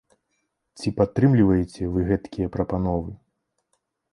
Ці 0.77 0.93
падтрымліваеце 0.99 1.83
вы 1.97 2.07
гэткія 2.09 2.47
прапановы? 2.57 3.11